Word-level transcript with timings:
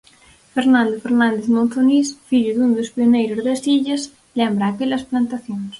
Fernando 0.55 0.95
Fernández 1.05 1.45
Monzonís, 1.55 2.07
fillo 2.29 2.51
dun 2.53 2.71
dos 2.77 2.91
pioneiros 2.95 3.41
das 3.47 3.61
illas 3.75 4.01
lembra 4.39 4.63
aquelas 4.67 5.07
plantacións. 5.09 5.69